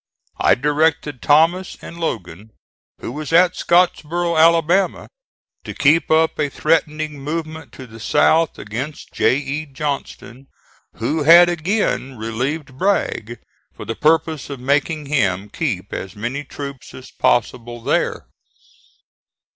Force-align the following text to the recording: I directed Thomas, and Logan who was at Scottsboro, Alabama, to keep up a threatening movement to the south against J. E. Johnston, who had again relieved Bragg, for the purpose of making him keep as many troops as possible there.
I 0.39 0.55
directed 0.55 1.21
Thomas, 1.21 1.77
and 1.79 1.99
Logan 1.99 2.53
who 3.01 3.11
was 3.11 3.31
at 3.31 3.55
Scottsboro, 3.55 4.35
Alabama, 4.35 5.07
to 5.63 5.75
keep 5.75 6.09
up 6.09 6.39
a 6.39 6.49
threatening 6.49 7.19
movement 7.19 7.71
to 7.73 7.85
the 7.85 7.99
south 7.99 8.57
against 8.57 9.13
J. 9.13 9.37
E. 9.37 9.67
Johnston, 9.67 10.47
who 10.95 11.21
had 11.21 11.49
again 11.49 12.17
relieved 12.17 12.79
Bragg, 12.79 13.37
for 13.75 13.85
the 13.85 13.93
purpose 13.93 14.49
of 14.49 14.59
making 14.59 15.05
him 15.05 15.51
keep 15.51 15.93
as 15.93 16.15
many 16.15 16.43
troops 16.43 16.95
as 16.95 17.11
possible 17.11 17.79
there. 17.79 18.25